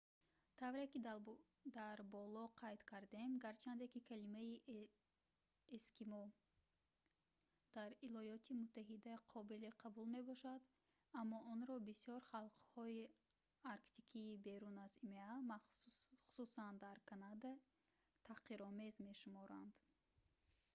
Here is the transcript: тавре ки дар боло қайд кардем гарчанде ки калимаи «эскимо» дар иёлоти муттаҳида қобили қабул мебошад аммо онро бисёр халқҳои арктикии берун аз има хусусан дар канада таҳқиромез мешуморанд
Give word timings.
тавре 0.59 0.83
ки 0.91 0.99
дар 1.85 1.97
боло 2.13 2.43
қайд 2.61 2.81
кардем 2.91 3.31
гарчанде 3.43 3.85
ки 3.93 3.99
калимаи 4.09 4.53
«эскимо» 5.77 6.23
дар 7.75 7.91
иёлоти 8.07 8.51
муттаҳида 8.61 9.13
қобили 9.31 9.69
қабул 9.81 10.05
мебошад 10.17 10.61
аммо 11.19 11.37
онро 11.53 11.75
бисёр 11.89 12.21
халқҳои 12.31 13.01
арктикии 13.75 14.41
берун 14.47 14.75
аз 14.87 14.93
има 15.07 15.57
хусусан 15.79 16.73
дар 16.85 16.97
канада 17.09 17.51
таҳқиромез 18.27 18.93
мешуморанд 19.09 19.73